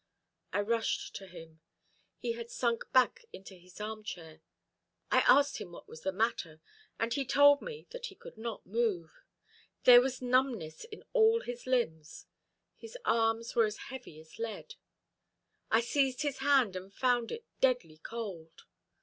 [0.51, 1.59] I rushed to him.
[2.17, 4.41] He had sunk back into his armchair.
[5.11, 6.59] I asked him what was the matter,
[6.99, 9.11] and he told me that he could not move.
[9.83, 12.25] There was numbness in all his limbs.
[12.75, 14.73] His arms were as heavy as lead.
[15.69, 18.65] I seized his hand and found it deadly cold.